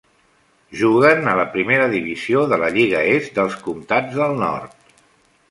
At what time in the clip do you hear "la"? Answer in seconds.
1.39-1.45, 2.65-2.71